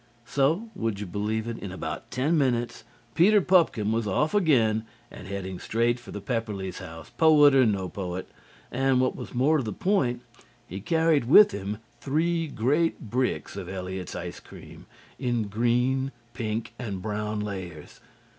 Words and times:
So, 0.25 0.71
would 0.73 0.99
you 0.99 1.05
believe 1.05 1.47
it, 1.47 1.59
in 1.59 1.71
about 1.71 2.09
ten 2.09 2.35
minutes 2.35 2.83
Peter 3.13 3.39
Pupkin 3.39 3.91
was 3.91 4.07
off 4.07 4.33
again 4.33 4.83
and 5.11 5.27
heading 5.27 5.59
straight 5.59 5.99
for 5.99 6.09
the 6.09 6.19
Pepperleighs' 6.19 6.79
house, 6.79 7.11
poet 7.11 7.53
or 7.53 7.67
no 7.67 7.87
poet, 7.87 8.27
and, 8.71 8.99
what 8.99 9.15
was 9.15 9.35
more 9.35 9.57
to 9.57 9.63
the 9.63 9.71
point, 9.71 10.23
he 10.65 10.81
carried 10.81 11.25
with 11.25 11.51
him 11.51 11.77
three 11.99 12.47
great 12.47 13.11
bricks 13.11 13.55
of 13.55 13.69
Eliot's 13.69 14.15
ice 14.15 14.39
cream 14.39 14.87
in 15.19 15.43
green, 15.49 16.11
pink 16.33 16.73
and 16.79 17.03
brown 17.03 17.39
layers. 17.39 17.99